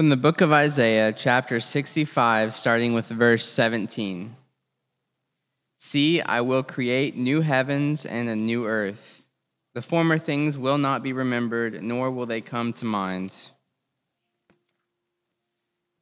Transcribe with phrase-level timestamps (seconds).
[0.00, 4.34] From the book of Isaiah, chapter 65, starting with verse 17.
[5.76, 9.26] See, I will create new heavens and a new earth.
[9.74, 13.50] The former things will not be remembered, nor will they come to mind.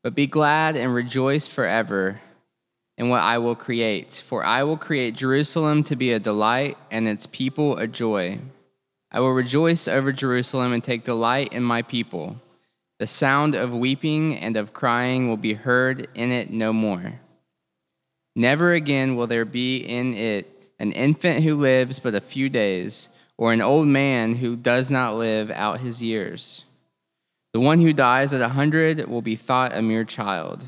[0.04, 2.20] But be glad and rejoice forever
[2.96, 7.08] in what I will create, for I will create Jerusalem to be a delight and
[7.08, 8.38] its people a joy.
[9.10, 12.40] I will rejoice over Jerusalem and take delight in my people.
[12.98, 17.20] The sound of weeping and of crying will be heard in it no more.
[18.34, 23.08] Never again will there be in it an infant who lives but a few days,
[23.36, 26.64] or an old man who does not live out his years.
[27.52, 30.64] The one who dies at a hundred will be thought a mere child.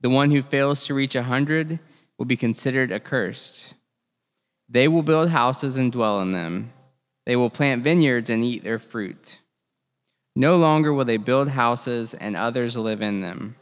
[0.00, 1.78] The one who fails to reach a hundred
[2.18, 3.74] will be considered accursed.
[4.68, 6.72] They will build houses and dwell in them.
[7.24, 9.40] They will plant vineyards and eat their fruit.
[10.38, 13.56] No longer will they build houses and others live in them,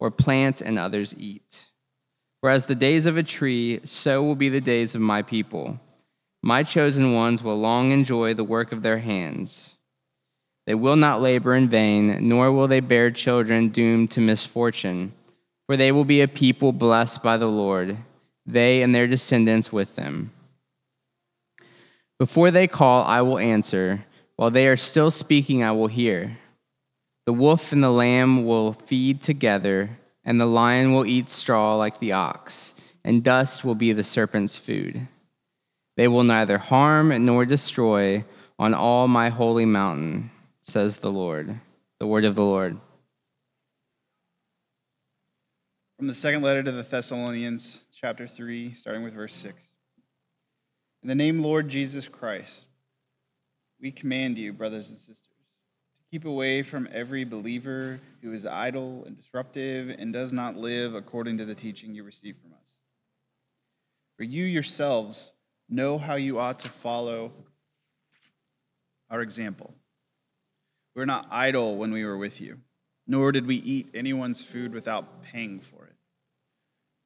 [0.00, 1.66] or plant and others eat.
[2.40, 5.78] For as the days of a tree, so will be the days of my people.
[6.42, 9.74] My chosen ones will long enjoy the work of their hands.
[10.66, 15.12] They will not labor in vain, nor will they bear children doomed to misfortune,
[15.66, 17.98] for they will be a people blessed by the Lord,
[18.46, 20.32] they and their descendants with them.
[22.18, 24.04] Before they call, I will answer.
[24.38, 26.38] While they are still speaking, I will hear.
[27.26, 31.98] The wolf and the lamb will feed together, and the lion will eat straw like
[31.98, 32.72] the ox,
[33.02, 35.08] and dust will be the serpent's food.
[35.96, 38.24] They will neither harm nor destroy
[38.60, 40.30] on all my holy mountain,
[40.60, 41.58] says the Lord.
[41.98, 42.78] The word of the Lord.
[45.96, 49.74] From the second letter to the Thessalonians, chapter 3, starting with verse 6.
[51.02, 52.67] In the name Lord Jesus Christ,
[53.80, 55.22] we command you, brothers and sisters,
[55.98, 60.94] to keep away from every believer who is idle and disruptive and does not live
[60.94, 62.74] according to the teaching you received from us.
[64.16, 65.32] For you yourselves
[65.68, 67.32] know how you ought to follow
[69.10, 69.72] our example.
[70.94, 72.58] We were not idle when we were with you,
[73.06, 75.94] nor did we eat anyone's food without paying for it.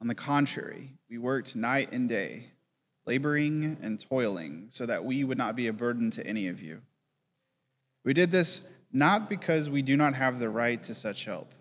[0.01, 2.52] On the contrary, we worked night and day
[3.07, 6.81] laboring and toiling, so that we would not be a burden to any of you.
[8.05, 11.53] We did this not because we do not have the right to such help,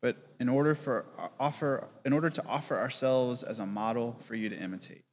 [0.00, 1.06] but in order, for
[1.38, 5.04] offer, in order to offer ourselves as a model for you to imitate.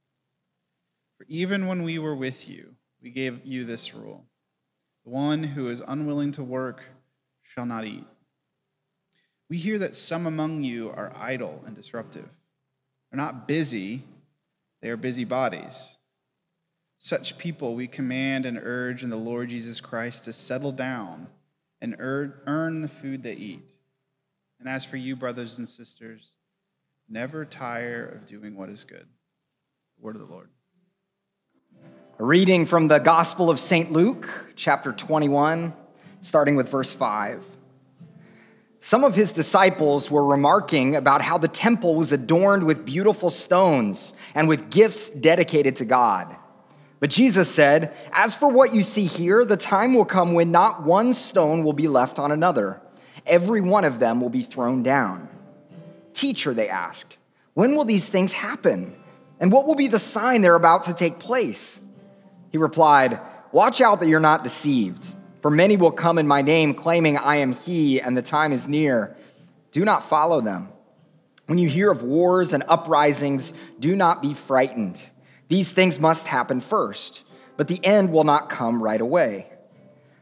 [1.17, 4.25] For even when we were with you, we gave you this rule
[5.03, 6.83] the one who is unwilling to work
[7.43, 8.05] shall not eat.
[9.49, 12.29] We hear that some among you are idle and disruptive.
[13.09, 14.03] They're not busy
[14.81, 15.97] they are busybodies.
[16.97, 21.27] Such people we command and urge in the Lord Jesus Christ to settle down
[21.81, 23.63] and earn the food they eat.
[24.59, 26.35] And as for you, brothers and sisters,
[27.07, 29.07] never tire of doing what is good.
[29.97, 30.49] The word of the Lord.
[32.19, 33.91] A reading from the Gospel of St.
[33.91, 35.73] Luke, chapter 21,
[36.19, 37.45] starting with verse 5.
[38.79, 44.13] Some of his disciples were remarking about how the temple was adorned with beautiful stones
[44.33, 46.35] and with gifts dedicated to God.
[46.99, 50.83] But Jesus said, As for what you see here, the time will come when not
[50.83, 52.81] one stone will be left on another.
[53.25, 55.27] Every one of them will be thrown down.
[56.13, 57.17] Teacher, they asked,
[57.59, 58.95] when will these things happen?
[59.39, 61.81] And what will be the sign they're about to take place?
[62.51, 63.19] He replied,
[63.51, 65.13] Watch out that you're not deceived.
[65.41, 68.67] For many will come in my name, claiming I am he, and the time is
[68.67, 69.15] near.
[69.71, 70.69] Do not follow them.
[71.45, 75.01] When you hear of wars and uprisings, do not be frightened.
[75.47, 77.23] These things must happen first,
[77.57, 79.47] but the end will not come right away.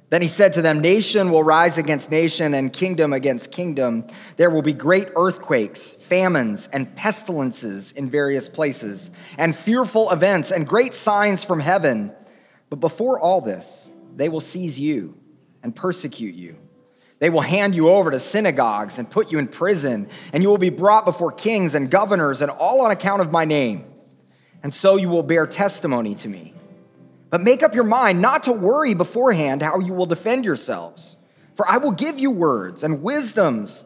[0.09, 4.07] Then he said to them, Nation will rise against nation and kingdom against kingdom.
[4.37, 10.65] There will be great earthquakes, famines, and pestilences in various places, and fearful events and
[10.65, 12.13] great signs from heaven.
[12.69, 15.15] But before all this, they will seize you
[15.63, 16.57] and persecute you.
[17.19, 20.57] They will hand you over to synagogues and put you in prison, and you will
[20.57, 23.85] be brought before kings and governors, and all on account of my name.
[24.61, 26.53] And so you will bear testimony to me.
[27.29, 31.17] But make up your mind not to worry beforehand how you will defend yourselves.
[31.55, 33.83] For I will give you words and wisdoms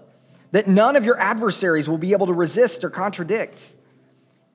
[0.51, 3.75] that none of your adversaries will be able to resist or contradict.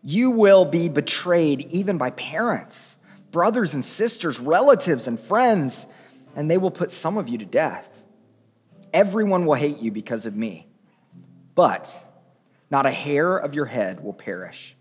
[0.03, 2.96] You will be betrayed even by parents
[3.37, 5.87] brothers and sisters, relatives and friends,
[6.35, 8.03] and they will put some of you to death.
[8.95, 10.67] Everyone will hate you because of me,
[11.55, 11.95] but
[12.71, 14.75] not a hair of your head will perish.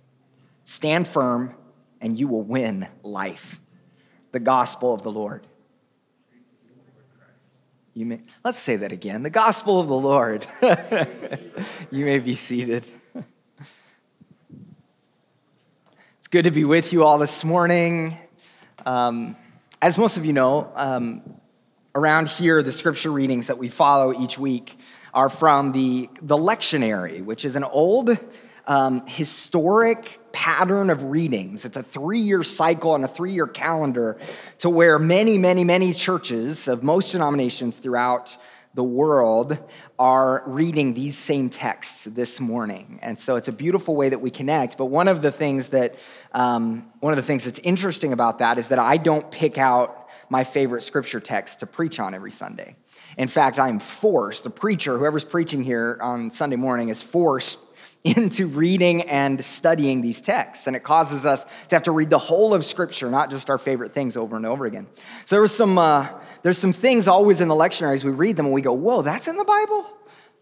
[0.63, 1.53] Stand firm,
[1.99, 3.59] and you will win life.
[4.31, 5.45] The gospel of the Lord.
[7.93, 9.21] You may, let's say that again.
[9.21, 10.47] The gospel of the Lord.
[11.91, 12.87] you may be seated.
[16.19, 18.17] It's good to be with you all this morning.
[18.85, 19.35] Um,
[19.81, 21.21] as most of you know, um,
[21.95, 24.77] around here, the scripture readings that we follow each week
[25.13, 28.15] are from the, the lectionary, which is an old
[28.67, 31.65] um, historic pattern of readings.
[31.65, 34.19] It's a three year cycle and a three year calendar
[34.59, 38.37] to where many, many, many churches of most denominations throughout
[38.75, 39.57] the world
[39.97, 44.29] are reading these same texts this morning and so it's a beautiful way that we
[44.29, 45.95] connect but one of the things that
[46.33, 50.09] um, one of the things that's interesting about that is that i don't pick out
[50.29, 52.75] my favorite scripture text to preach on every sunday
[53.17, 57.57] in fact i'm forced the preacher whoever's preaching here on sunday morning is forced
[58.05, 60.67] into reading and studying these texts.
[60.67, 63.57] And it causes us to have to read the whole of Scripture, not just our
[63.57, 64.85] favorite things over and over again.
[65.25, 66.09] So there was some, uh,
[66.45, 69.27] there's some things always in the lectionaries, we read them and we go, whoa, that's
[69.27, 69.83] in the Bible?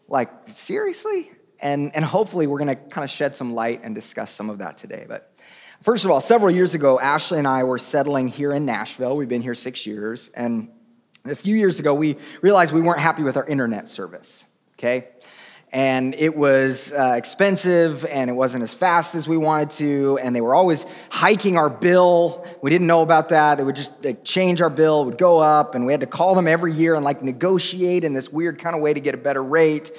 [0.10, 1.32] Like, seriously?
[1.62, 4.78] And, and hopefully we're to kind of shed some light and discuss some of that
[4.78, 5.06] today.
[5.08, 5.34] But
[5.82, 9.16] first of all, several years ago, Ashley and I were settling here in Nashville.
[9.16, 10.30] We've been here six years.
[10.34, 10.68] And
[11.24, 14.44] a few years ago, we realized we weren't happy with our internet service,
[14.78, 15.08] okay?
[15.74, 20.36] And it was uh, expensive and it wasn't as fast as we wanted to and
[20.36, 22.46] they were always hiking our bill.
[22.62, 23.58] We didn't know about that.
[23.58, 26.36] They would just like, change our bill would go up and we had to call
[26.36, 29.18] them every year and like negotiate in this weird kind of way to get a
[29.18, 29.90] better rate.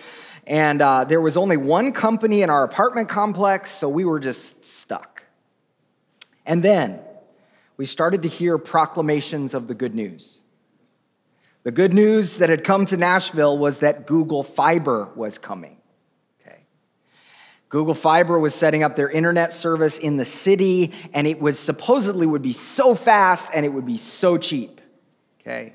[0.46, 4.64] And uh, there was only one company in our apartment complex so we were just
[4.64, 5.24] stuck.
[6.46, 7.00] And then
[7.76, 10.40] we started to hear proclamations of the good news
[11.64, 15.78] the good news that had come to Nashville was that Google Fiber was coming.
[16.40, 16.58] Okay.
[17.70, 22.26] Google Fiber was setting up their internet service in the city, and it was supposedly
[22.26, 24.82] would be so fast and it would be so cheap.
[25.40, 25.74] Okay.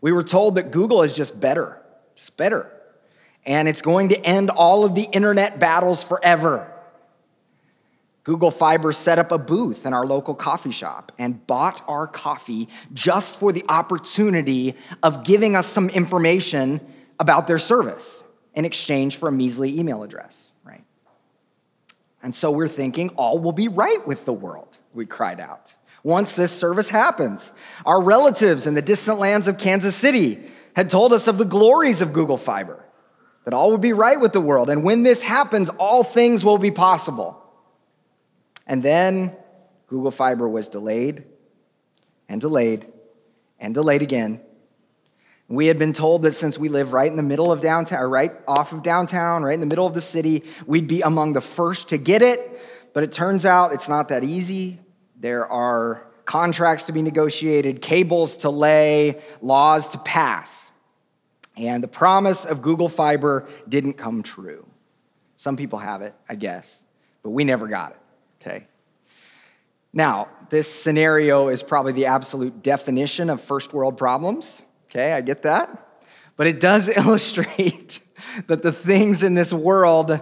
[0.00, 1.80] We were told that Google is just better,
[2.16, 2.72] just better.
[3.46, 6.72] And it's going to end all of the internet battles forever.
[8.30, 12.68] Google Fiber set up a booth in our local coffee shop and bought our coffee
[12.94, 16.80] just for the opportunity of giving us some information
[17.18, 18.22] about their service
[18.54, 20.84] in exchange for a measly email address, right?
[22.22, 25.74] And so we're thinking all will be right with the world, we cried out.
[26.04, 27.52] Once this service happens,
[27.84, 30.40] our relatives in the distant lands of Kansas City
[30.76, 32.84] had told us of the glories of Google Fiber,
[33.44, 34.70] that all would be right with the world.
[34.70, 37.39] And when this happens, all things will be possible.
[38.70, 39.36] And then
[39.88, 41.24] Google Fiber was delayed
[42.28, 42.86] and delayed
[43.58, 44.40] and delayed again.
[45.48, 48.30] We had been told that since we live right in the middle of downtown, right
[48.46, 51.88] off of downtown, right in the middle of the city, we'd be among the first
[51.88, 52.60] to get it.
[52.92, 54.78] But it turns out it's not that easy.
[55.16, 60.70] There are contracts to be negotiated, cables to lay, laws to pass.
[61.56, 64.64] And the promise of Google Fiber didn't come true.
[65.36, 66.84] Some people have it, I guess,
[67.24, 67.99] but we never got it.
[68.40, 68.66] Okay.
[69.92, 74.62] Now, this scenario is probably the absolute definition of first world problems.
[74.88, 75.88] Okay, I get that.
[76.36, 78.00] But it does illustrate
[78.46, 80.20] that the things in this world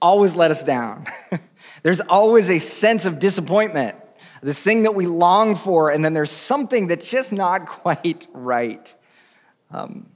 [0.00, 1.06] always let us down.
[1.82, 3.96] there's always a sense of disappointment,
[4.42, 8.94] this thing that we long for, and then there's something that's just not quite right.
[9.70, 10.08] Um,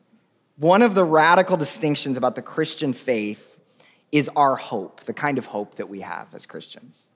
[0.57, 3.52] one of the radical distinctions about the Christian faith
[4.13, 7.09] is our hope, the kind of hope that we have as Christians.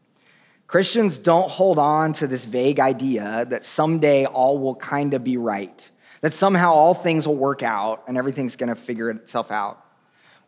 [0.66, 5.36] Christians don't hold on to this vague idea that someday all will kind of be
[5.36, 5.88] right,
[6.22, 9.84] that somehow all things will work out and everything's going to figure itself out.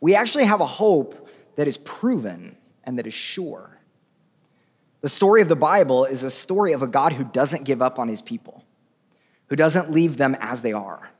[0.01, 3.77] We actually have a hope that is proven and that is sure.
[5.01, 7.99] The story of the Bible is a story of a God who doesn't give up
[7.99, 8.65] on his people,
[9.47, 11.11] who doesn't leave them as they are.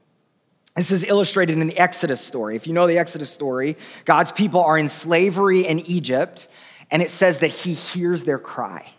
[0.79, 2.55] This is illustrated in the Exodus story.
[2.55, 6.47] If you know the Exodus story, God's people are in slavery in Egypt,
[6.89, 8.89] and it says that he hears their cry.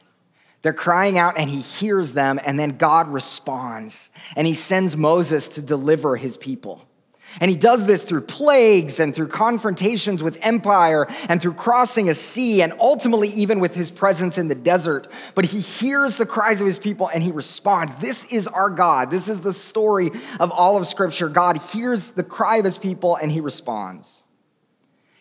[0.61, 5.49] They're crying out and he hears them, and then God responds and he sends Moses
[5.49, 6.87] to deliver his people.
[7.39, 12.15] And he does this through plagues and through confrontations with empire and through crossing a
[12.15, 15.07] sea and ultimately even with his presence in the desert.
[15.35, 17.95] But he hears the cries of his people and he responds.
[17.97, 19.11] This is our God.
[19.11, 20.11] This is the story
[20.41, 21.29] of all of Scripture.
[21.29, 24.25] God hears the cry of his people and he responds.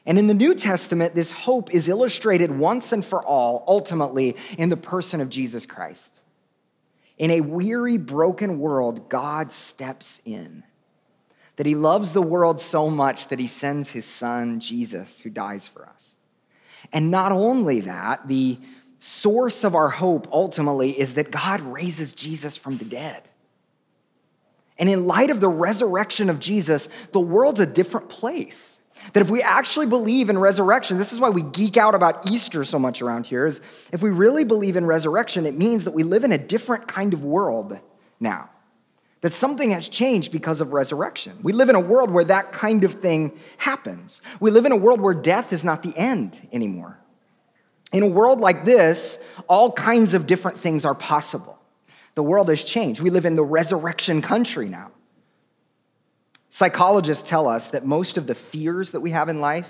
[0.06, 4.70] And in the New Testament, this hope is illustrated once and for all, ultimately, in
[4.70, 6.22] the person of Jesus Christ.
[7.20, 10.64] In a weary, broken world, God steps in
[11.60, 15.68] that he loves the world so much that he sends his son, Jesus, who dies
[15.68, 16.16] for us.
[16.94, 18.58] And not only that, the
[19.02, 23.30] source of our hope ultimately is that God raises Jesus from the dead.
[24.78, 28.80] And in light of the resurrection of Jesus, the world's a different place.
[29.12, 32.64] That if we actually believe in resurrection, this is why we geek out about Easter
[32.64, 33.60] so much around here, is
[33.92, 37.14] if we really believe in resurrection, it means that we live in a different kind
[37.14, 37.78] of world
[38.18, 38.50] now.
[39.22, 41.40] That something has changed because of resurrection.
[41.44, 44.22] We live in a world where that kind of thing happens.
[44.40, 47.00] We live in a world where death is not the end anymore.
[47.92, 51.60] In a world like this, all kinds of different things are possible.
[52.16, 53.02] The world has changed.
[53.02, 54.92] We live in the resurrection country now.
[56.50, 59.68] Psychologists tell us that most of the fears that we have in life,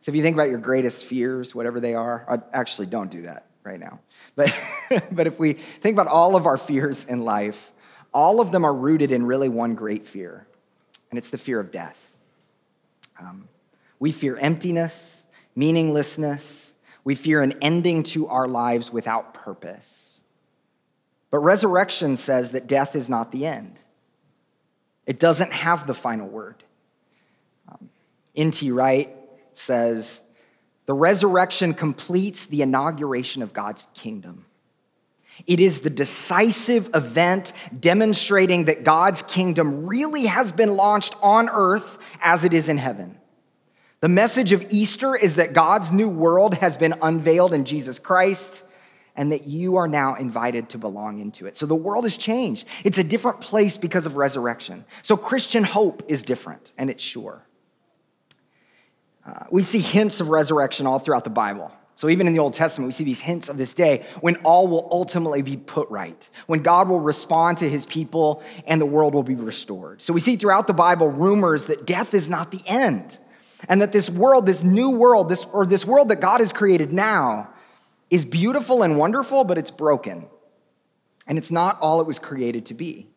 [0.00, 3.22] so if you think about your greatest fears, whatever they are, I actually don't do
[3.22, 4.00] that right now.
[4.34, 4.52] But,
[5.10, 7.72] but if we think about all of our fears in life,
[8.16, 10.46] all of them are rooted in really one great fear,
[11.10, 12.14] and it's the fear of death.
[13.20, 13.46] Um,
[13.98, 16.72] we fear emptiness, meaninglessness.
[17.04, 20.22] We fear an ending to our lives without purpose.
[21.30, 23.78] But resurrection says that death is not the end,
[25.04, 26.64] it doesn't have the final word.
[27.68, 27.90] Um,
[28.34, 28.70] N.T.
[28.70, 29.14] Wright
[29.52, 30.22] says,
[30.86, 34.46] the resurrection completes the inauguration of God's kingdom.
[35.46, 41.98] It is the decisive event demonstrating that God's kingdom really has been launched on earth
[42.20, 43.18] as it is in heaven.
[44.00, 48.62] The message of Easter is that God's new world has been unveiled in Jesus Christ,
[49.16, 51.56] and that you are now invited to belong into it.
[51.56, 52.66] So the world has changed.
[52.84, 54.84] It's a different place because of resurrection.
[55.00, 57.42] So Christian hope is different, and it's sure.
[59.26, 61.72] Uh, we see hints of resurrection all throughout the Bible.
[61.96, 64.68] So even in the Old Testament, we see these hints of this day when all
[64.68, 69.14] will ultimately be put right, when God will respond to his people and the world
[69.14, 70.02] will be restored.
[70.02, 73.18] So we see throughout the Bible rumors that death is not the end,
[73.66, 76.92] and that this world, this new world, this or this world that God has created
[76.92, 77.48] now
[78.10, 80.26] is beautiful and wonderful, but it's broken.
[81.26, 83.08] And it's not all it was created to be.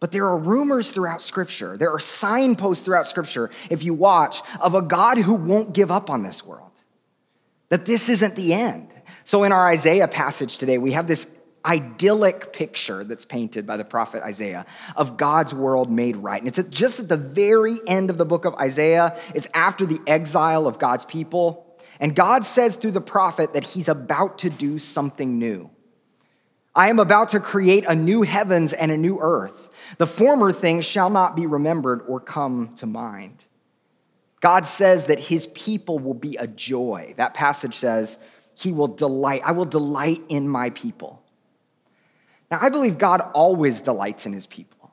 [0.00, 4.74] But there are rumors throughout Scripture, there are signposts throughout Scripture, if you watch, of
[4.74, 6.63] a God who won't give up on this world,
[7.68, 8.92] that this isn't the end.
[9.24, 11.26] So in our Isaiah passage today, we have this
[11.64, 14.66] idyllic picture that's painted by the prophet Isaiah
[14.96, 16.40] of God's world made right.
[16.40, 20.00] And it's just at the very end of the book of Isaiah, it's after the
[20.06, 21.78] exile of God's people.
[22.00, 25.70] And God says through the prophet that he's about to do something new.
[26.74, 29.70] I am about to create a new heavens and a new earth.
[29.98, 33.44] The former things shall not be remembered or come to mind.
[34.44, 37.14] God says that his people will be a joy.
[37.16, 38.18] That passage says,
[38.54, 39.40] He will delight.
[39.42, 41.22] I will delight in my people.
[42.50, 44.92] Now, I believe God always delights in his people,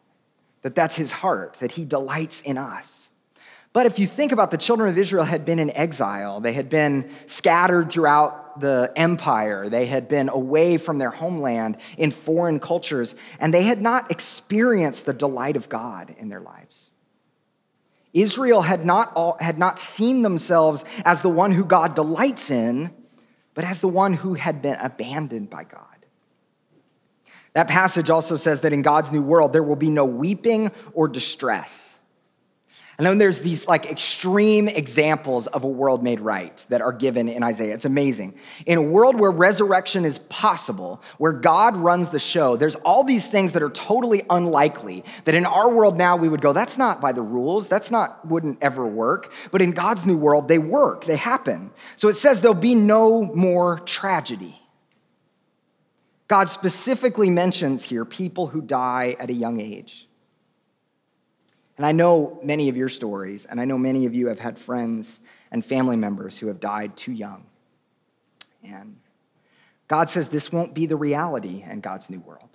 [0.62, 3.12] that that's his heart, that he delights in us.
[3.74, 6.70] But if you think about the children of Israel had been in exile, they had
[6.70, 13.15] been scattered throughout the empire, they had been away from their homeland in foreign cultures,
[13.38, 16.91] and they had not experienced the delight of God in their lives.
[18.13, 22.94] Israel had not, all, had not seen themselves as the one who God delights in,
[23.53, 25.86] but as the one who had been abandoned by God.
[27.53, 31.08] That passage also says that in God's new world, there will be no weeping or
[31.08, 32.00] distress.
[32.98, 37.28] And then there's these like extreme examples of a world made right that are given
[37.30, 37.74] in Isaiah.
[37.74, 38.36] It's amazing.
[38.66, 43.28] In a world where resurrection is possible, where God runs the show, there's all these
[43.28, 47.02] things that are totally unlikely that in our world now we would go, that's not
[47.02, 47.68] by the rules.
[47.68, 49.32] That's not, wouldn't ever work.
[49.52, 51.72] But in God's new world, they work, they happen.
[51.96, 54.62] So it says there'll be no more tragedy.
[56.28, 60.08] God specifically mentions here people who die at a young age.
[61.78, 64.58] And I know many of your stories, and I know many of you have had
[64.58, 67.46] friends and family members who have died too young.
[68.63, 68.98] And
[69.88, 72.50] God says this won't be the reality in God's new world.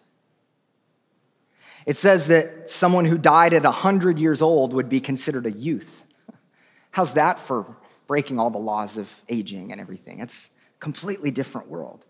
[1.85, 6.05] It says that someone who died at 100 years old would be considered a youth.
[6.91, 10.21] How's that for breaking all the laws of aging and everything?
[10.21, 12.05] It's a completely different world.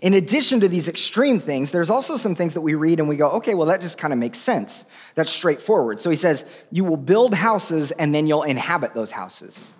[0.00, 3.16] In addition to these extreme things, there's also some things that we read and we
[3.16, 4.86] go, okay, well, that just kind of makes sense.
[5.14, 6.00] That's straightforward.
[6.00, 9.70] So he says, You will build houses and then you'll inhabit those houses.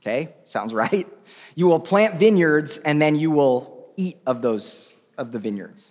[0.00, 1.08] Okay, sounds right.
[1.54, 5.90] You will plant vineyards and then you will eat of those, of the vineyards.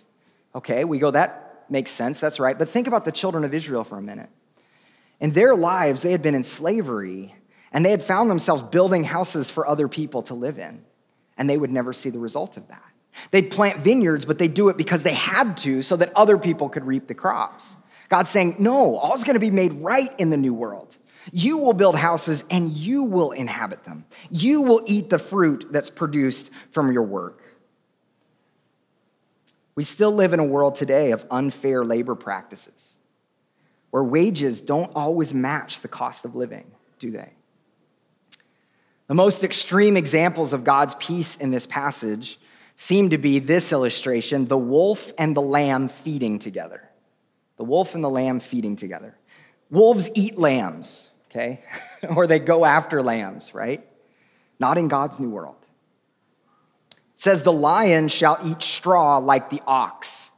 [0.54, 2.20] Okay, we go, that makes sense.
[2.20, 2.58] That's right.
[2.58, 4.30] But think about the children of Israel for a minute.
[5.20, 7.34] In their lives, they had been in slavery
[7.70, 10.84] and they had found themselves building houses for other people to live in,
[11.36, 12.87] and they would never see the result of that.
[13.30, 16.68] They'd plant vineyards, but they'd do it because they had to so that other people
[16.68, 17.76] could reap the crops.
[18.08, 20.96] God's saying, no, all's going to be made right in the new world.
[21.30, 24.06] You will build houses and you will inhabit them.
[24.30, 27.42] You will eat the fruit that's produced from your work.
[29.74, 32.96] We still live in a world today of unfair labor practices.
[33.90, 37.32] where wages don't always match the cost of living, do they?
[39.06, 42.38] The most extreme examples of God's peace in this passage
[42.80, 46.88] seem to be this illustration the wolf and the lamb feeding together.
[47.56, 49.16] The wolf and the lamb feeding together.
[49.68, 51.64] Wolves eat lambs, okay?
[52.14, 53.84] or they go after lambs, right?
[54.60, 55.56] Not in God's new world.
[56.92, 60.30] It says, The lion shall eat straw like the ox.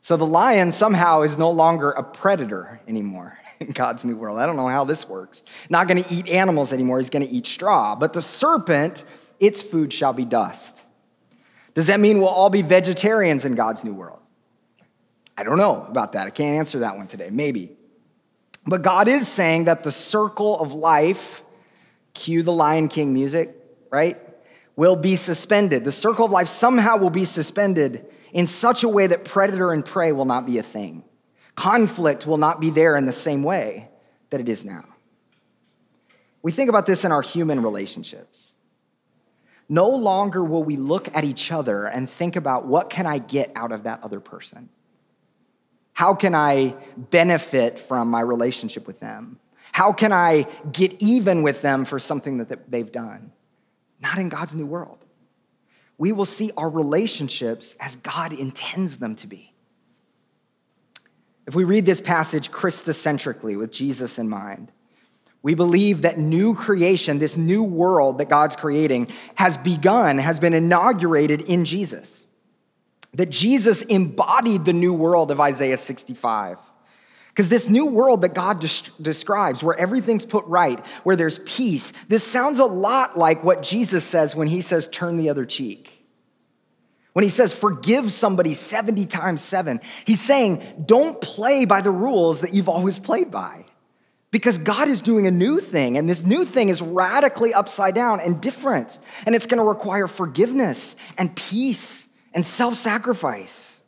[0.00, 4.38] So the lion somehow is no longer a predator anymore in God's new world.
[4.38, 5.42] I don't know how this works.
[5.68, 7.96] Not to eat animals anymore, he's to eat straw.
[7.96, 9.04] But the serpent,
[9.38, 10.86] its food shall be dust.
[11.74, 14.20] Does that mean we'll all be vegetarians in God's new world?
[15.36, 16.26] I don't know about that.
[16.26, 17.30] I can't answer that one today.
[17.30, 17.76] Maybe.
[18.66, 21.42] But God is saying that the circle of life,
[22.14, 23.56] cue the Lion King music,
[23.90, 24.18] right?
[24.76, 25.84] Will be suspended.
[25.84, 29.84] The circle of life somehow will be suspended in such a way that predator and
[29.84, 31.04] prey will not be a thing.
[31.54, 33.88] Conflict will not be there in the same way
[34.30, 34.84] that it is now.
[36.42, 38.51] We think about this in our human relationships.
[39.72, 43.50] No longer will we look at each other and think about what can I get
[43.56, 44.68] out of that other person?
[45.94, 49.38] How can I benefit from my relationship with them?
[49.72, 53.32] How can I get even with them for something that they've done?
[53.98, 55.06] Not in God's new world.
[55.96, 59.54] We will see our relationships as God intends them to be.
[61.46, 64.70] If we read this passage Christocentrically with Jesus in mind,
[65.42, 70.54] we believe that new creation, this new world that God's creating, has begun, has been
[70.54, 72.26] inaugurated in Jesus.
[73.14, 76.58] That Jesus embodied the new world of Isaiah 65.
[77.28, 81.92] Because this new world that God des- describes, where everything's put right, where there's peace,
[82.08, 85.90] this sounds a lot like what Jesus says when he says, turn the other cheek.
[87.14, 92.42] When he says, forgive somebody 70 times seven, he's saying, don't play by the rules
[92.42, 93.64] that you've always played by.
[94.32, 98.18] Because God is doing a new thing, and this new thing is radically upside down
[98.18, 98.98] and different.
[99.26, 103.78] And it's gonna require forgiveness and peace and self sacrifice.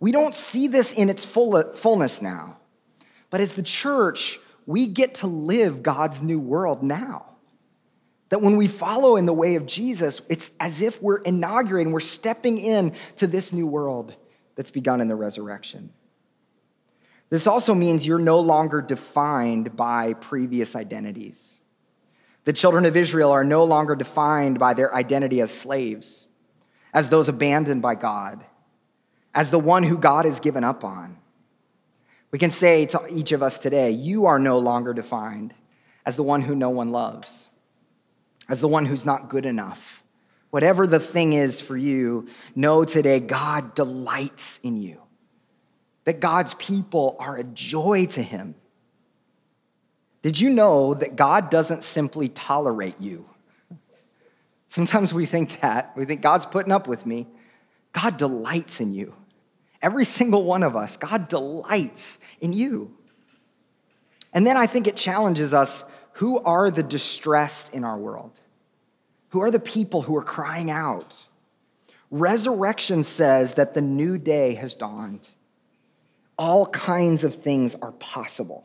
[0.00, 2.58] We don't see this in its full, fullness now.
[3.30, 7.26] But as the church, we get to live God's new world now.
[8.30, 12.00] That when we follow in the way of Jesus, it's as if we're inaugurating, we're
[12.00, 14.14] stepping in to this new world
[14.56, 15.92] that's begun in the resurrection.
[17.34, 21.60] This also means you're no longer defined by previous identities.
[22.44, 26.28] The children of Israel are no longer defined by their identity as slaves,
[26.92, 28.44] as those abandoned by God,
[29.34, 31.18] as the one who God has given up on.
[32.30, 35.54] We can say to each of us today, You are no longer defined
[36.06, 37.48] as the one who no one loves,
[38.48, 40.04] as the one who's not good enough.
[40.50, 45.03] Whatever the thing is for you, know today God delights in you
[46.04, 48.54] that God's people are a joy to him.
[50.22, 53.28] Did you know that God doesn't simply tolerate you?
[54.68, 55.96] Sometimes we think that.
[55.96, 57.26] We think God's putting up with me.
[57.92, 59.14] God delights in you.
[59.82, 62.96] Every single one of us, God delights in you.
[64.32, 68.32] And then I think it challenges us who are the distressed in our world?
[69.30, 71.26] Who are the people who are crying out?
[72.10, 75.28] Resurrection says that the new day has dawned
[76.38, 78.64] all kinds of things are possible.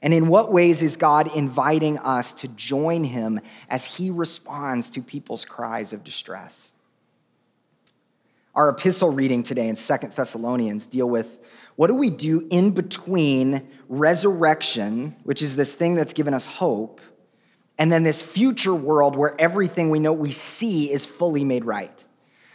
[0.00, 5.02] And in what ways is God inviting us to join him as he responds to
[5.02, 6.72] people's cries of distress?
[8.54, 11.38] Our epistle reading today in Second Thessalonians deal with
[11.76, 17.00] what do we do in between resurrection, which is this thing that's given us hope,
[17.78, 22.04] and then this future world where everything we know we see is fully made right.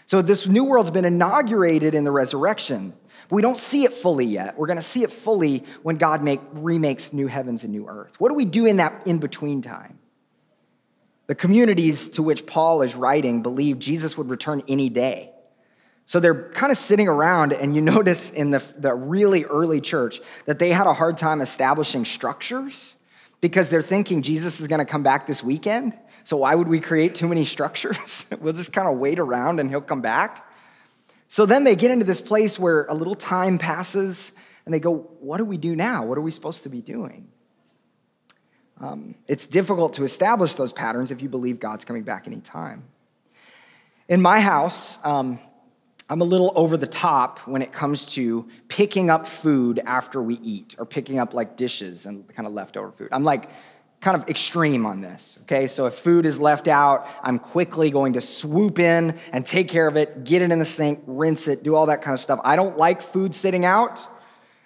[0.06, 2.94] So this new world's been inaugurated in the resurrection.
[3.34, 4.60] We don't see it fully yet.
[4.60, 8.20] We're going to see it fully when God make, remakes new heavens and new earth.
[8.20, 9.98] What do we do in that in between time?
[11.26, 15.32] The communities to which Paul is writing believe Jesus would return any day.
[16.06, 20.22] So they're kind of sitting around, and you notice in the, the really early church
[20.46, 22.96] that they had a hard time establishing structures
[23.42, 25.98] because they're thinking Jesus is going to come back this weekend.
[26.24, 28.28] So why would we create too many structures?
[28.40, 30.46] we'll just kind of wait around and he'll come back.
[31.34, 34.36] So then they get into this place where a little time passes
[34.68, 36.06] and they go, What do we do now?
[36.06, 37.28] What are we supposed to be doing?
[38.80, 42.84] Um, it's difficult to establish those patterns if you believe God's coming back anytime.
[44.08, 45.40] In my house, um,
[46.08, 50.36] I'm a little over the top when it comes to picking up food after we
[50.36, 53.10] eat or picking up like dishes and kind of leftover food.
[53.12, 53.50] I'm like,
[54.04, 55.66] kind of extreme on this, okay?
[55.66, 59.88] So if food is left out, I'm quickly going to swoop in and take care
[59.88, 62.42] of it, get it in the sink, rinse it, do all that kind of stuff.
[62.44, 64.06] I don't like food sitting out.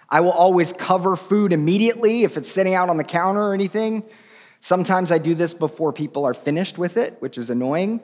[0.10, 4.04] I will always cover food immediately if it's sitting out on the counter or anything.
[4.60, 8.02] Sometimes I do this before people are finished with it, which is annoying.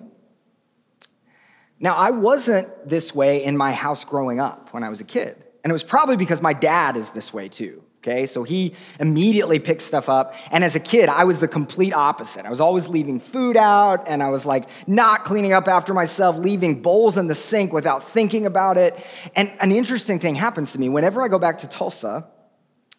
[1.80, 5.44] Now, I wasn't this way in my house growing up when I was a kid.
[5.64, 7.84] And it was probably because my dad is this way too.
[8.04, 10.36] Okay, so he immediately picked stuff up.
[10.52, 12.46] And as a kid, I was the complete opposite.
[12.46, 16.38] I was always leaving food out, and I was like not cleaning up after myself,
[16.38, 18.94] leaving bowls in the sink without thinking about it.
[19.38, 22.28] And an interesting thing happens to me whenever I go back to Tulsa,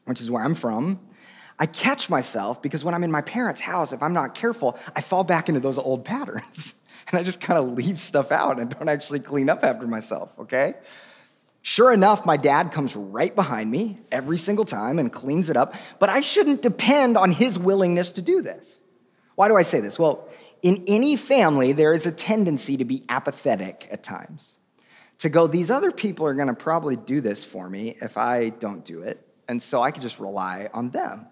[0.07, 0.99] which is where I'm from.
[1.59, 5.03] I catch myself because when I'm in my parents' house, if I'm not careful, I
[5.03, 6.77] fall back into those old patterns.
[7.09, 10.33] And I just kind of leave stuff out and don't actually clean up after myself,
[10.39, 10.73] okay?
[11.67, 15.75] Sure enough, my dad comes right behind me every single time and cleans it up,
[15.99, 18.83] but I shouldn't depend on his willingness to do this.
[19.35, 19.99] Why do I say this?
[19.99, 20.29] Well,
[20.61, 24.59] in any family, there is a tendency to be apathetic at times.
[25.21, 28.85] To go, these other people are gonna probably do this for me if I don't
[28.85, 31.25] do it, and so I can just rely on them.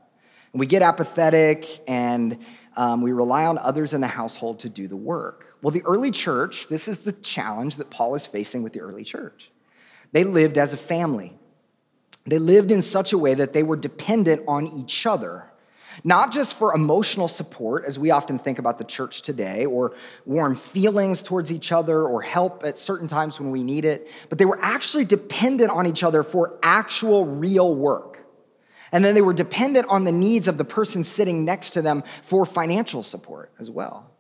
[0.55, 2.39] And we get apathetic and
[2.75, 5.59] um, we rely on others in the household to do the work.
[5.61, 9.05] Well, the early church, this is the challenge that Paul is facing with the early
[9.05, 9.52] church.
[10.13, 11.35] They lived as a family.
[12.25, 15.51] They lived in such a way that they were dependent on each other,
[16.05, 19.95] not just for emotional support, as we often think about the church today, or
[20.25, 24.39] warm feelings towards each other, or help at certain times when we need it, but
[24.39, 28.19] they were actually dependent on each other for actual real work.
[28.93, 32.05] And then they were dependent on the needs of the person sitting next to them
[32.23, 34.12] for financial support as well.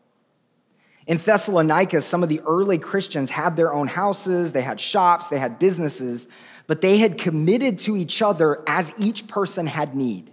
[1.07, 5.39] In Thessalonica, some of the early Christians had their own houses, they had shops, they
[5.39, 6.29] had businesses,
[6.67, 10.31] but they had committed to each other as each person had need.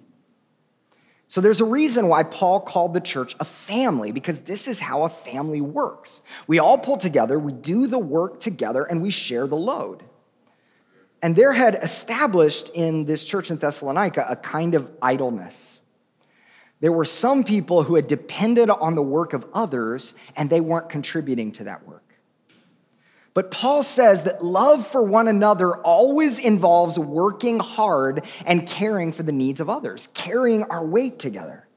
[1.28, 5.04] So there's a reason why Paul called the church a family, because this is how
[5.04, 6.22] a family works.
[6.48, 10.04] We all pull together, we do the work together, and we share the load.
[11.22, 15.79] And there had established in this church in Thessalonica a kind of idleness
[16.82, 20.90] there were some people who had depended on the work of others and they weren't
[20.90, 22.04] contributing to that work.
[23.34, 29.24] But Paul says that love for one another always involves working hard and caring for
[29.24, 31.68] the needs of others, carrying our weight together.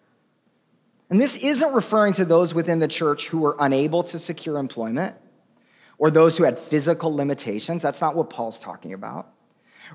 [1.10, 5.14] And this isn't referring to those within the church who were unable to secure employment
[5.98, 7.82] or those who had physical limitations.
[7.82, 9.30] That's not what Paul's talking about.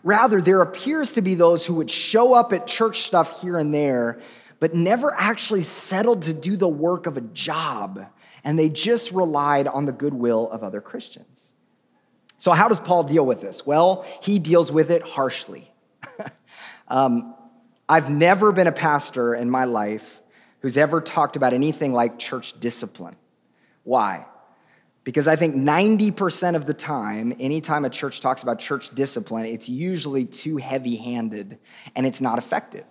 [0.03, 3.73] Rather, there appears to be those who would show up at church stuff here and
[3.73, 4.21] there
[4.59, 8.05] but never actually settled to do the work of a job,
[8.43, 11.51] and they just relied on the goodwill of other Christians.
[12.37, 13.65] So, how does Paul deal with this?
[13.65, 15.71] Well, he deals with it harshly.
[16.87, 17.35] um,
[17.89, 20.21] I've never been a pastor in my life
[20.61, 23.15] who's ever talked about anything like church discipline.
[23.83, 24.25] Why?
[25.03, 29.69] Because I think 90% of the time, anytime a church talks about church discipline, it's
[29.69, 31.59] usually too heavy handed
[31.95, 32.83] and it's not effective.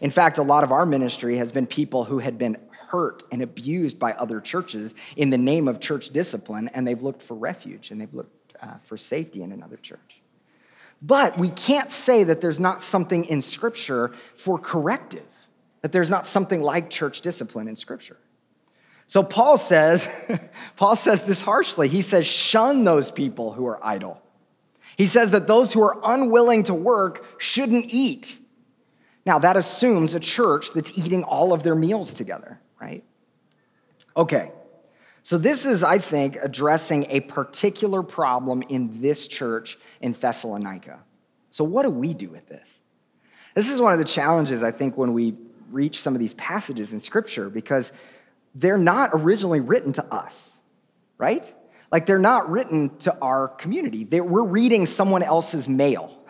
[0.00, 2.56] In fact, a lot of our ministry has been people who had been
[2.88, 7.22] hurt and abused by other churches in the name of church discipline, and they've looked
[7.22, 10.20] for refuge and they've looked uh, for safety in another church.
[11.02, 15.26] But we can't say that there's not something in Scripture for corrective,
[15.82, 18.16] that there's not something like church discipline in Scripture.
[19.06, 20.08] So Paul says,
[20.76, 21.88] Paul says this harshly.
[21.88, 24.22] He says, shun those people who are idle.
[24.96, 28.38] He says that those who are unwilling to work shouldn't eat.
[29.26, 33.02] Now, that assumes a church that's eating all of their meals together, right?
[34.16, 34.52] Okay,
[35.22, 41.00] so this is, I think, addressing a particular problem in this church in Thessalonica.
[41.50, 42.80] So, what do we do with this?
[43.54, 45.34] This is one of the challenges, I think, when we
[45.70, 47.90] reach some of these passages in Scripture, because
[48.54, 50.58] they're not originally written to us,
[51.16, 51.50] right?
[51.90, 54.04] Like, they're not written to our community.
[54.04, 56.23] They're, we're reading someone else's mail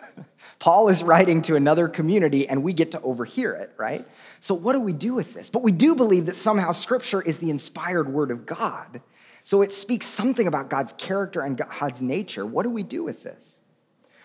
[0.65, 4.03] Paul is writing to another community and we get to overhear it, right?
[4.39, 5.51] So, what do we do with this?
[5.51, 9.03] But we do believe that somehow Scripture is the inspired word of God.
[9.43, 12.47] So, it speaks something about God's character and God's nature.
[12.47, 13.59] What do we do with this?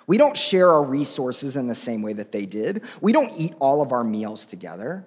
[0.07, 3.53] We don't share our resources in the same way that they did, we don't eat
[3.59, 5.05] all of our meals together.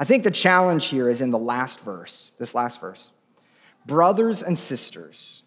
[0.00, 3.12] I think the challenge here is in the last verse, this last verse.
[3.84, 5.42] Brothers and sisters,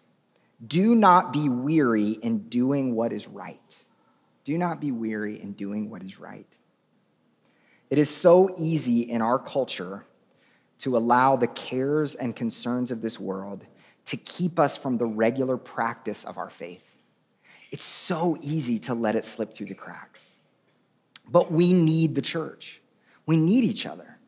[0.64, 3.58] do not be weary in doing what is right.
[4.50, 6.56] Do not be weary in doing what is right.
[7.88, 10.04] It is so easy in our culture
[10.80, 13.64] to allow the cares and concerns of this world
[14.06, 16.96] to keep us from the regular practice of our faith.
[17.70, 20.34] It's so easy to let it slip through the cracks.
[21.28, 22.80] But we need the church,
[23.26, 24.18] we need each other.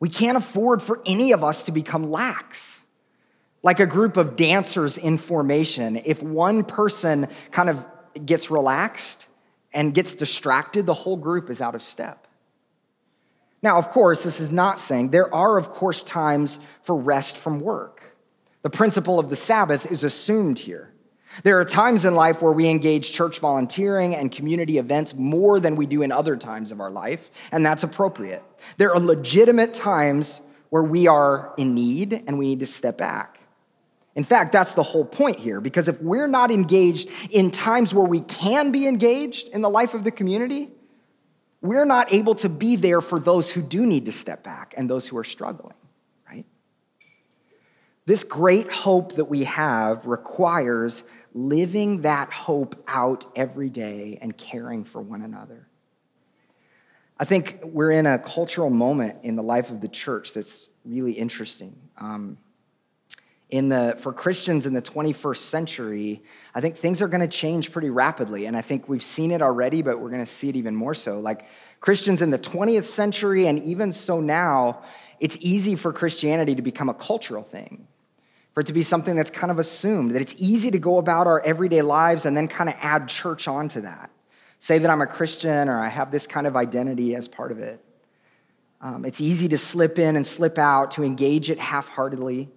[0.00, 2.82] We can't afford for any of us to become lax.
[3.62, 7.84] Like a group of dancers in formation, if one person kind of
[8.24, 9.26] gets relaxed
[9.74, 12.26] and gets distracted, the whole group is out of step.
[13.62, 17.60] Now, of course, this is not saying there are, of course, times for rest from
[17.60, 18.02] work.
[18.62, 20.92] The principle of the Sabbath is assumed here.
[21.42, 25.74] There are times in life where we engage church volunteering and community events more than
[25.76, 28.42] we do in other times of our life, and that's appropriate.
[28.76, 33.40] There are legitimate times where we are in need and we need to step back.
[34.16, 38.06] In fact, that's the whole point here, because if we're not engaged in times where
[38.06, 40.70] we can be engaged in the life of the community,
[41.60, 44.88] we're not able to be there for those who do need to step back and
[44.88, 45.74] those who are struggling,
[46.28, 46.44] right?
[48.06, 54.84] This great hope that we have requires living that hope out every day and caring
[54.84, 55.66] for one another.
[57.18, 61.12] I think we're in a cultural moment in the life of the church that's really
[61.12, 61.74] interesting.
[61.96, 62.38] Um,
[63.54, 66.24] in the, for Christians in the 21st century,
[66.56, 68.46] I think things are going to change pretty rapidly.
[68.46, 70.92] And I think we've seen it already, but we're going to see it even more
[70.92, 71.20] so.
[71.20, 71.46] Like
[71.80, 74.82] Christians in the 20th century, and even so now,
[75.20, 77.86] it's easy for Christianity to become a cultural thing
[78.54, 81.28] for it to be something that's kind of assumed, that it's easy to go about
[81.28, 84.10] our everyday lives and then kind of add church onto that.
[84.58, 87.60] Say that I'm a Christian or I have this kind of identity as part of
[87.60, 87.80] it.
[88.80, 92.48] Um, it's easy to slip in and slip out, to engage it half heartedly.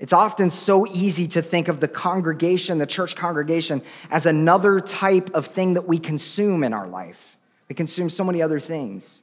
[0.00, 5.30] It's often so easy to think of the congregation, the church congregation, as another type
[5.34, 7.36] of thing that we consume in our life.
[7.68, 9.22] We consume so many other things.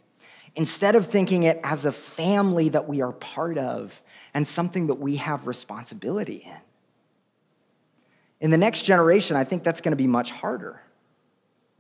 [0.56, 4.02] Instead of thinking it as a family that we are part of
[4.36, 6.62] and something that we have responsibility in.
[8.40, 10.80] In the next generation, I think that's going to be much harder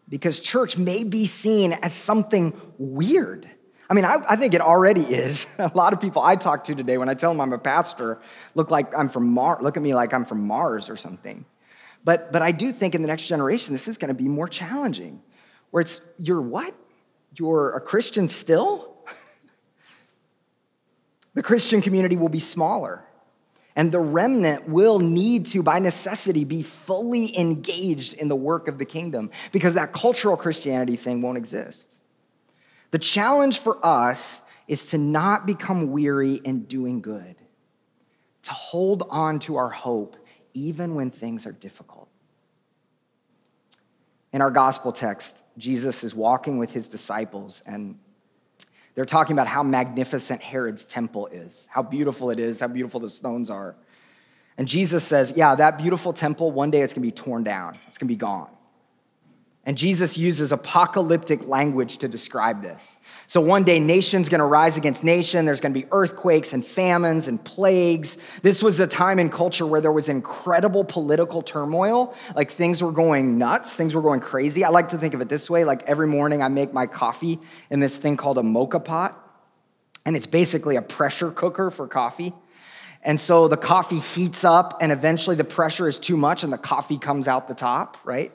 [0.10, 3.48] because church may be seen as something weird.
[3.90, 5.48] I mean, I, I, think it already is.
[5.60, 8.20] A lot of people I talk to today, when I tell them I'm a pastor,
[8.54, 11.46] look like I'm from Mars, look at me like I'm from Mars or something.
[12.04, 14.48] But, but I do think in the next generation, this is going to be more
[14.48, 15.22] challenging,
[15.72, 16.74] where it's, you're what?
[17.38, 18.94] You're a Christian still?
[21.34, 23.06] The Christian community will be smaller,
[23.76, 28.80] and the remnant will need to, by necessity, be fully engaged in the work of
[28.80, 32.00] the kingdom because that cultural Christianity thing won't exist.
[32.92, 37.36] The challenge for us is to not become weary in doing good,
[38.44, 40.18] to hold on to our hope
[40.54, 42.10] even when things are difficult.
[44.34, 47.98] In our gospel text, Jesus is walking with his disciples, and
[48.96, 53.10] they're talking about how magnificent Herod's temple is, how beautiful it is, how beautiful the
[53.10, 53.76] stones are.
[54.58, 57.98] And Jesus says, Yeah, that beautiful temple, one day it's gonna be torn down, it's
[57.98, 58.50] gonna be gone.
[59.68, 62.98] And Jesus uses apocalyptic language to describe this.
[63.28, 65.44] So one day, nation's gonna rise against nation.
[65.44, 68.18] There's gonna be earthquakes and famines and plagues.
[68.42, 72.16] This was a time in culture where there was incredible political turmoil.
[72.34, 74.64] Like things were going nuts, things were going crazy.
[74.64, 77.38] I like to think of it this way like every morning, I make my coffee
[77.70, 79.22] in this thing called a moka pot.
[80.06, 82.32] And it's basically a pressure cooker for coffee.
[83.04, 86.58] And so the coffee heats up, and eventually the pressure is too much, and the
[86.58, 88.32] coffee comes out the top, right?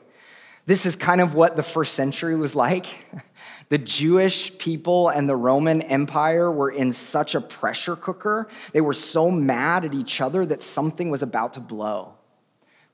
[0.67, 2.87] This is kind of what the first century was like.
[3.69, 8.49] The Jewish people and the Roman Empire were in such a pressure cooker.
[8.75, 12.13] They were so mad at each other that something was about to blow.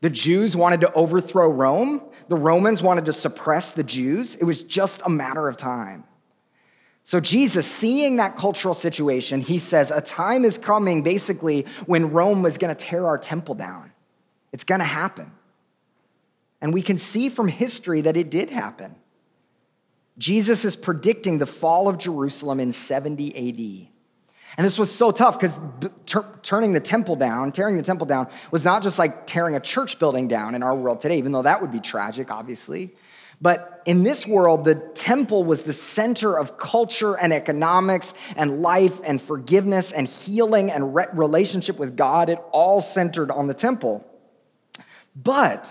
[0.03, 4.37] The Jews wanted to overthrow Rome, the Romans wanted to suppress the Jews.
[4.37, 6.05] It was just a matter of time.
[7.03, 12.43] So, Jesus, seeing that cultural situation, he says, A time is coming basically when Rome
[12.43, 13.91] was going to tear our temple down.
[14.53, 15.33] It's going to happen.
[16.61, 18.97] And we can see from history that it did happen.
[20.19, 23.89] Jesus is predicting the fall of Jerusalem in 70 AD.
[24.57, 25.59] And this was so tough because
[26.43, 29.99] turning the temple down, tearing the temple down, was not just like tearing a church
[29.99, 32.95] building down in our world today, even though that would be tragic, obviously.
[33.41, 39.01] But in this world, the temple was the center of culture and economics and life
[39.05, 42.31] and forgiveness and healing and re- relationship with God.
[42.31, 44.05] It all centered on the temple.
[45.15, 45.71] But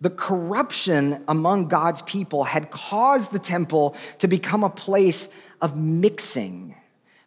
[0.00, 5.28] the corruption among God's people had caused the temple to become a place
[5.60, 6.74] of mixing,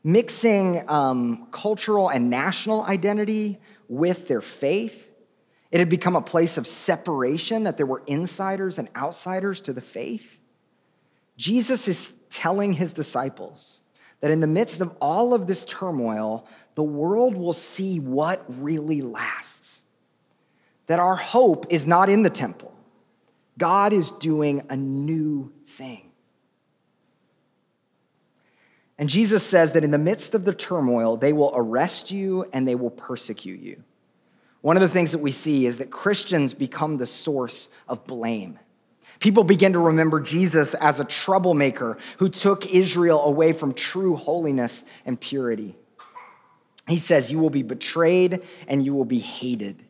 [0.03, 5.09] mixing um, cultural and national identity with their faith.
[5.71, 9.81] It had become a place of separation, that there were insiders and outsiders to the
[9.81, 10.39] faith.
[11.37, 13.81] Jesus is telling his disciples
[14.19, 19.01] that in the midst of all of this turmoil, the world will see what really
[19.01, 19.72] lasts
[20.87, 22.73] that our hope is not in the temple.
[23.57, 26.11] God is doing a new thing.
[28.97, 32.67] And Jesus says that in the midst of the turmoil, they will arrest you and
[32.67, 33.83] they will persecute you.
[34.61, 38.59] One of the things that we see is that Christians become the source of blame.
[39.19, 44.83] People begin to remember Jesus as a troublemaker who took Israel away from true holiness
[45.05, 45.75] and purity.
[46.87, 49.83] He says, You will be betrayed and you will be hated.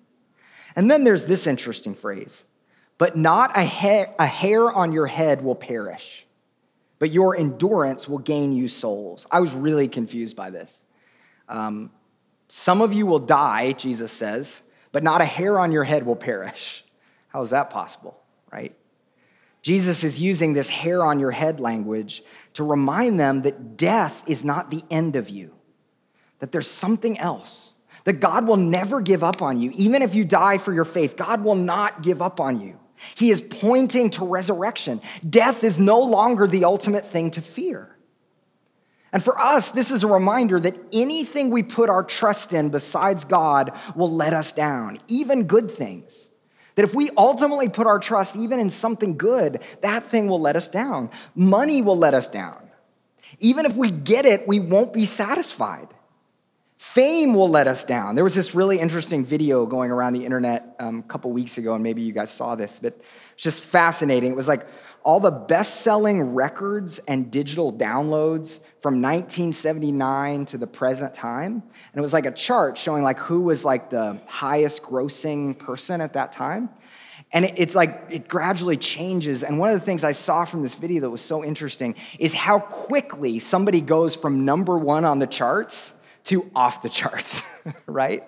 [0.75, 2.45] And then there's this interesting phrase,
[2.97, 6.25] but not a, he- a hair on your head will perish,
[6.99, 9.27] but your endurance will gain you souls.
[9.31, 10.83] I was really confused by this.
[11.49, 11.91] Um,
[12.47, 16.15] some of you will die, Jesus says, but not a hair on your head will
[16.15, 16.83] perish.
[17.27, 18.75] How is that possible, right?
[19.63, 24.43] Jesus is using this hair on your head language to remind them that death is
[24.43, 25.55] not the end of you,
[26.39, 27.72] that there's something else,
[28.03, 29.71] that God will never give up on you.
[29.75, 32.79] Even if you die for your faith, God will not give up on you.
[33.15, 35.01] He is pointing to resurrection.
[35.27, 37.95] Death is no longer the ultimate thing to fear.
[39.11, 43.25] And for us, this is a reminder that anything we put our trust in besides
[43.25, 46.29] God will let us down, even good things.
[46.75, 50.55] That if we ultimately put our trust even in something good, that thing will let
[50.55, 51.11] us down.
[51.35, 52.57] Money will let us down.
[53.39, 55.92] Even if we get it, we won't be satisfied.
[56.83, 58.13] Fame will let us down.
[58.13, 61.73] There was this really interesting video going around the internet um, a couple weeks ago,
[61.73, 62.99] and maybe you guys saw this, but
[63.33, 64.31] it's just fascinating.
[64.31, 64.67] It was like
[65.01, 71.53] all the best selling records and digital downloads from 1979 to the present time.
[71.53, 76.01] And it was like a chart showing like who was like the highest grossing person
[76.01, 76.69] at that time.
[77.31, 79.41] And it's like it gradually changes.
[79.41, 82.33] And one of the things I saw from this video that was so interesting is
[82.33, 85.93] how quickly somebody goes from number one on the charts
[86.25, 87.45] to off the charts,
[87.85, 88.23] right?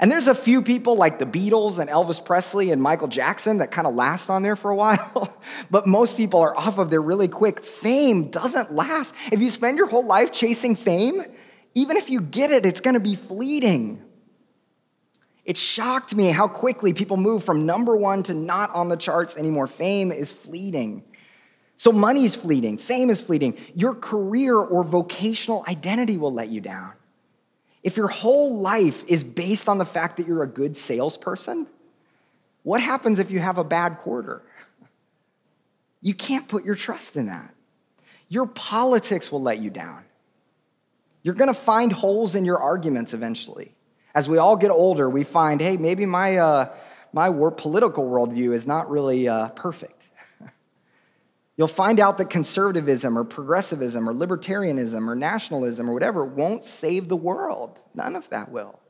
[0.00, 3.70] And there's a few people like the Beatles and Elvis Presley and Michael Jackson that
[3.70, 5.38] kind of last on there for a while,
[5.70, 7.64] but most people are off of there really quick.
[7.64, 9.14] Fame doesn't last.
[9.30, 11.24] If you spend your whole life chasing fame,
[11.74, 14.02] even if you get it, it's going to be fleeting.
[15.44, 19.36] It shocked me how quickly people move from number one to not on the charts
[19.36, 19.66] anymore.
[19.66, 21.04] Fame is fleeting.
[21.76, 23.58] So, money's fleeting, fame is fleeting.
[23.74, 26.92] Your career or vocational identity will let you down.
[27.84, 31.66] If your whole life is based on the fact that you're a good salesperson,
[32.62, 34.42] what happens if you have a bad quarter?
[36.00, 37.54] You can't put your trust in that.
[38.28, 40.02] Your politics will let you down.
[41.22, 43.74] You're to find holes in your arguments eventually.
[44.14, 46.74] As we all get older, we find, hey, maybe my, uh,
[47.12, 50.03] my political worldview is not really uh, perfect.
[51.56, 57.08] You'll find out that conservatism or progressivism or libertarianism or nationalism or whatever won't save
[57.08, 57.78] the world.
[57.94, 58.80] None of that will.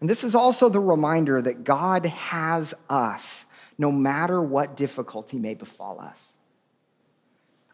[0.00, 3.46] And this is also the reminder that God has us
[3.78, 6.36] no matter what difficulty may befall us.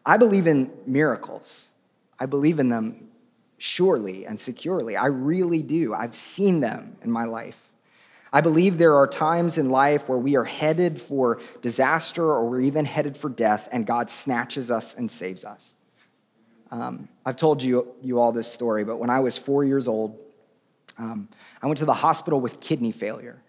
[0.05, 1.71] I believe in miracles.
[2.19, 3.09] I believe in them
[3.57, 4.95] surely and securely.
[4.95, 5.93] I really do.
[5.93, 7.64] I've seen them in my life.
[8.35, 12.59] I believe there are times in life where we are headed for disaster or we're
[12.59, 15.73] even headed for death, and God snatches us and saves us.
[16.69, 20.19] Um, I've told you, you all this story, but when I was four years old,
[20.97, 21.29] um,
[21.61, 23.41] I went to the hospital with kidney failure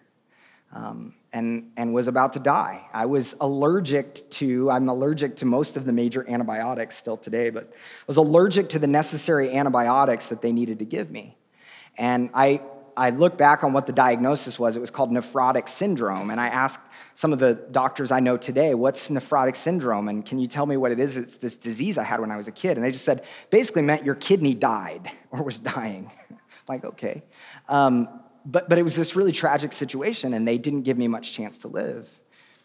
[0.72, 2.86] um, and, and was about to die.
[2.92, 7.64] I was allergic to, I'm allergic to most of the major antibiotics still today, but
[7.64, 11.36] I was allergic to the necessary antibiotics that they needed to give me.
[11.98, 12.60] And I
[12.96, 14.76] I look back on what the diagnosis was.
[14.76, 16.30] It was called nephrotic syndrome.
[16.30, 16.80] And I asked
[17.14, 20.08] some of the doctors I know today, what's nephrotic syndrome?
[20.08, 21.16] And can you tell me what it is?
[21.16, 22.76] It's this disease I had when I was a kid.
[22.76, 26.10] And they just said, basically meant your kidney died or was dying.
[26.68, 27.22] like, okay.
[27.68, 28.08] Um,
[28.44, 31.58] but, but it was this really tragic situation, and they didn't give me much chance
[31.58, 32.08] to live.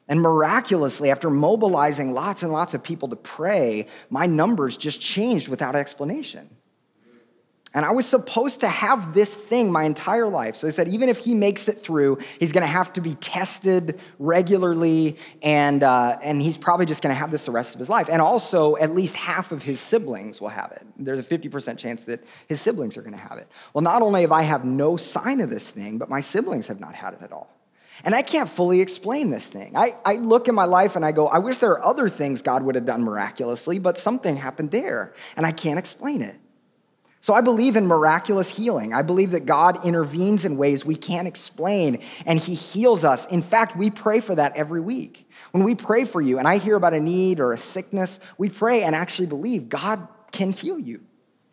[0.07, 5.47] And miraculously, after mobilizing lots and lots of people to pray, my numbers just changed
[5.47, 6.49] without explanation.
[7.73, 10.57] And I was supposed to have this thing my entire life.
[10.57, 13.15] So he said, even if he makes it through, he's going to have to be
[13.15, 17.79] tested regularly, and, uh, and he's probably just going to have this the rest of
[17.79, 18.09] his life.
[18.09, 20.85] And also, at least half of his siblings will have it.
[20.97, 23.49] There's a 50% chance that his siblings are going to have it.
[23.73, 26.81] Well, not only have I have no sign of this thing, but my siblings have
[26.81, 27.49] not had it at all.
[28.03, 29.77] And I can't fully explain this thing.
[29.77, 32.41] I, I look in my life and I go, I wish there are other things
[32.41, 36.35] God would have done miraculously, but something happened there, and I can't explain it.
[37.21, 38.95] So I believe in miraculous healing.
[38.95, 43.27] I believe that God intervenes in ways we can't explain and he heals us.
[43.27, 45.29] In fact, we pray for that every week.
[45.51, 48.49] When we pray for you and I hear about a need or a sickness, we
[48.49, 51.01] pray and actually believe God can heal you.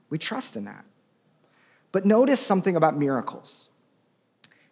[0.09, 0.87] We trust in that.
[1.93, 3.69] But notice something about miracles.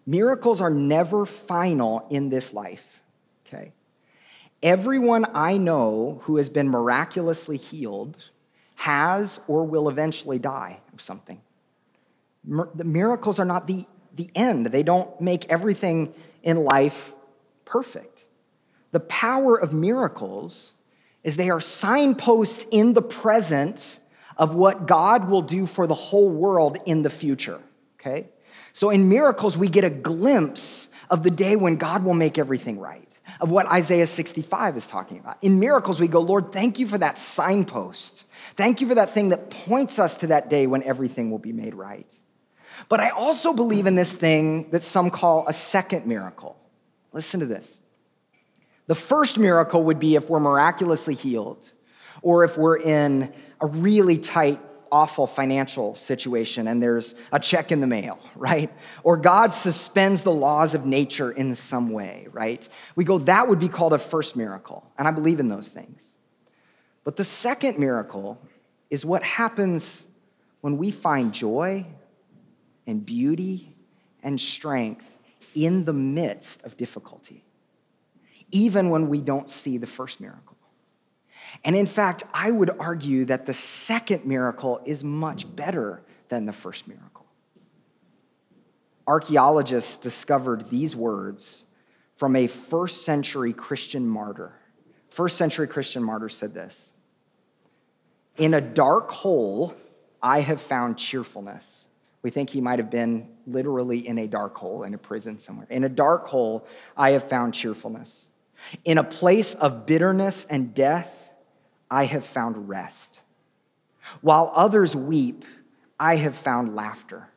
[0.07, 3.03] Miracles are never final in this life,
[3.47, 3.73] okay?
[4.63, 8.31] Everyone I know who has been miraculously healed
[8.77, 11.41] has or will eventually die of something.
[12.45, 13.85] The miracles are not the,
[14.15, 17.13] the end, they don't make everything in life
[17.65, 18.25] perfect.
[18.93, 20.73] The power of miracles
[21.23, 24.01] is they are signposts in the present
[24.39, 27.61] of what God will do for the whole world in the future,
[28.01, 28.29] okay?
[28.73, 32.79] So in miracles, we get a glimpse of the day when God will make everything
[32.79, 33.06] right,
[33.41, 35.37] of what Isaiah 65 is talking about.
[35.43, 38.25] In miracles, we go, Lord, thank you for that signpost.
[38.57, 41.53] Thank you for that thing that points us to that day when everything will be
[41.53, 42.11] made right.
[42.89, 46.57] But I also believe in this thing that some call a second miracle.
[47.13, 47.79] Listen to this.
[48.87, 51.71] The first miracle would be if we're miraculously healed,
[52.23, 54.61] or if we're in a really tight,
[54.91, 58.73] awful financial situation and there's a check in the mail, right?
[59.03, 62.67] Or God suspends the laws of nature in some way, right?
[62.95, 64.91] We go, that would be called a first miracle.
[64.99, 66.15] And I believe in those things.
[67.05, 68.41] But the second miracle
[68.91, 70.07] is what happens
[70.61, 71.87] when we find joy
[72.87, 73.77] and beauty
[74.23, 75.19] and strength
[75.55, 77.45] in the midst of difficulty,
[78.51, 80.56] even when we don't see the first miracle.
[81.65, 86.53] And in fact, I would argue that the second miracle is much better than the
[86.53, 87.27] first miracle.
[89.07, 91.65] Archaeologists discovered these words
[92.17, 94.53] from a first century Christian martyr.
[95.11, 96.93] First century Christian martyr said this
[98.37, 99.75] In a dark hole,
[100.23, 101.85] I have found cheerfulness.
[102.23, 105.69] We think he might have been literally in a dark hole, in a prison somewhere.
[105.71, 108.27] In a dark hole, I have found cheerfulness.
[108.85, 111.26] In a place of bitterness and death,
[111.91, 113.21] I have found rest.
[114.21, 115.45] While others weep,
[115.99, 117.29] I have found laughter.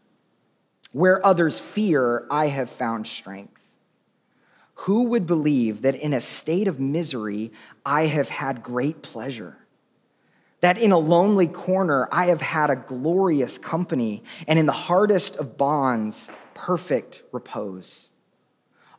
[0.91, 3.61] Where others fear, I have found strength.
[4.85, 7.51] Who would believe that in a state of misery,
[7.85, 9.57] I have had great pleasure?
[10.61, 15.37] that in a lonely corner I have had a glorious company, and in the hardest
[15.37, 18.09] of bonds, perfect repose.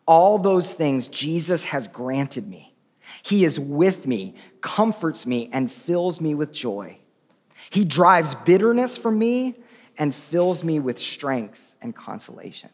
[0.06, 2.69] All those things Jesus has granted me.
[3.22, 6.98] He is with me, comforts me, and fills me with joy.
[7.70, 9.56] He drives bitterness from me
[9.98, 12.70] and fills me with strength and consolation.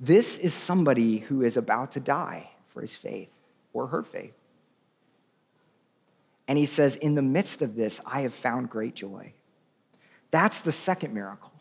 [0.00, 3.30] This is somebody who is about to die for his faith
[3.72, 4.34] or her faith.
[6.46, 9.32] And he says, In the midst of this, I have found great joy.
[10.30, 11.52] That's the second miracle.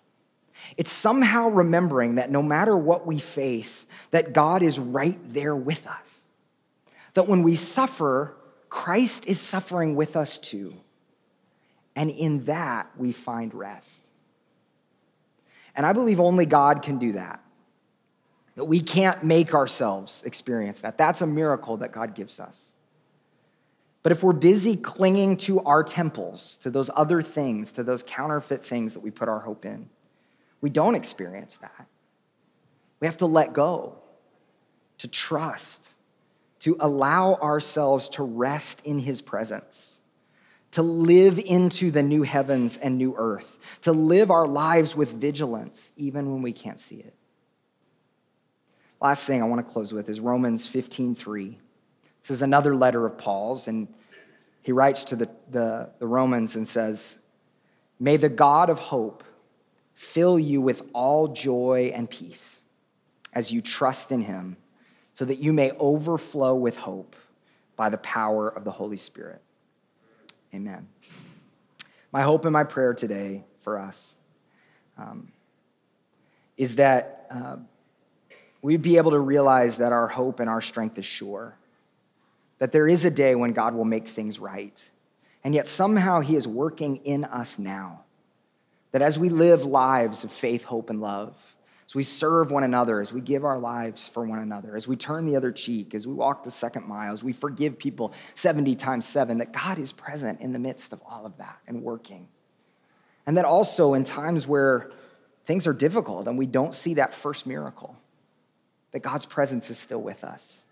[0.77, 5.87] It's somehow remembering that no matter what we face, that God is right there with
[5.87, 6.22] us.
[7.13, 8.35] That when we suffer,
[8.69, 10.73] Christ is suffering with us too.
[11.95, 14.07] And in that, we find rest.
[15.75, 17.43] And I believe only God can do that.
[18.55, 20.97] That we can't make ourselves experience that.
[20.97, 22.73] That's a miracle that God gives us.
[24.03, 28.63] But if we're busy clinging to our temples, to those other things, to those counterfeit
[28.63, 29.89] things that we put our hope in,
[30.61, 31.87] we don't experience that.
[32.99, 33.95] We have to let go,
[34.99, 35.89] to trust,
[36.63, 39.99] to allow ourselves to rest in His presence,
[40.71, 45.91] to live into the new heavens and new earth, to live our lives with vigilance,
[45.97, 47.13] even when we can't see it.
[49.01, 51.57] Last thing I want to close with is Romans 15 3.
[52.21, 53.93] This is another letter of Paul's, and
[54.61, 57.19] he writes to the, the, the, Romans and says,
[57.99, 59.25] May the God of hope
[59.93, 62.61] fill you with all joy and peace
[63.33, 64.55] as you trust in him,
[65.13, 67.15] so that you may overflow with hope
[67.75, 69.41] by the power of the Holy Spirit.
[70.53, 70.87] Amen.
[72.11, 74.15] My hope and my prayer today for us
[74.97, 75.31] um,
[76.57, 77.55] is that uh,
[78.61, 81.55] we'd be able to realize that our hope and our strength is sure
[82.63, 84.81] that there is a day when God will make things right.
[85.43, 88.05] And yet somehow He is working in us now.
[88.93, 91.35] That as we live lives of faith, hope, and love,
[91.93, 94.95] as we serve one another, as we give our lives for one another, as we
[94.95, 98.75] turn the other cheek, as we walk the second mile, as we forgive people 70
[98.75, 102.29] times seven, that God is present in the midst of all of that and working.
[103.27, 104.89] And that also in times where
[105.45, 107.95] things are difficult and we don't see that first miracle,
[108.91, 110.63] that God's presence is still with us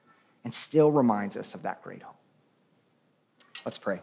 [0.44, 2.16] and still reminds us of that great hope.
[3.64, 4.02] Let's pray.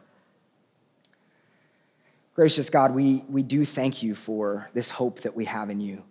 [2.37, 6.05] Gracious God, we, we do thank you for this hope that we have in you.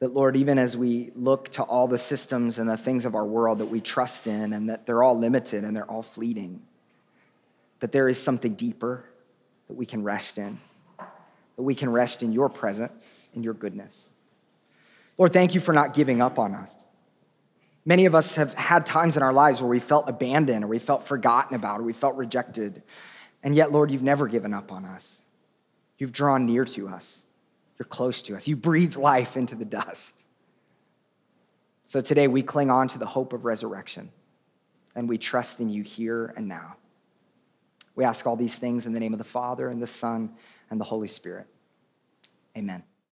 [0.00, 3.24] That, Lord, even as we look to all the systems and the things of our
[3.24, 6.62] world that we trust in, and that they're all limited and they're all fleeting,
[7.80, 9.04] that there is something deeper
[9.68, 10.58] that we can rest in,
[10.98, 14.08] that we can rest in your presence, in your goodness.
[15.18, 16.72] Lord, thank you for not giving up on us.
[17.84, 20.78] Many of us have had times in our lives where we felt abandoned or we
[20.78, 22.82] felt forgotten about or we felt rejected.
[23.42, 25.20] And yet, Lord, you've never given up on us.
[25.98, 27.22] You've drawn near to us.
[27.80, 28.46] You're close to us.
[28.46, 30.22] You breathe life into the dust.
[31.86, 34.10] So today we cling on to the hope of resurrection
[34.94, 36.76] and we trust in you here and now.
[37.96, 40.34] We ask all these things in the name of the Father and the Son
[40.70, 41.46] and the Holy Spirit.
[42.54, 42.82] Amen.